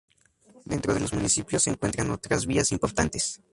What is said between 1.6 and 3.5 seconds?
se encuentran otras vías importantes.